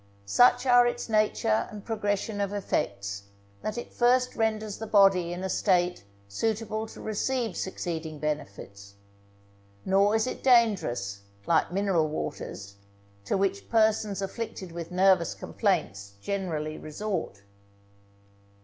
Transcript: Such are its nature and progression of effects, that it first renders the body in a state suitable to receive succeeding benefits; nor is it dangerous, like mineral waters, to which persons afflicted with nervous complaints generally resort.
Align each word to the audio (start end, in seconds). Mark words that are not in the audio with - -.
Such 0.25 0.65
are 0.65 0.87
its 0.87 1.09
nature 1.09 1.67
and 1.69 1.85
progression 1.85 2.41
of 2.41 2.51
effects, 2.53 3.25
that 3.61 3.77
it 3.77 3.93
first 3.93 4.35
renders 4.35 4.79
the 4.79 4.87
body 4.87 5.31
in 5.31 5.43
a 5.43 5.47
state 5.49 6.03
suitable 6.27 6.87
to 6.87 6.99
receive 6.99 7.55
succeeding 7.55 8.17
benefits; 8.17 8.95
nor 9.85 10.15
is 10.15 10.25
it 10.25 10.41
dangerous, 10.41 11.21
like 11.45 11.71
mineral 11.71 12.07
waters, 12.07 12.77
to 13.25 13.37
which 13.37 13.69
persons 13.69 14.23
afflicted 14.23 14.71
with 14.71 14.89
nervous 14.89 15.35
complaints 15.35 16.13
generally 16.19 16.79
resort. 16.79 17.43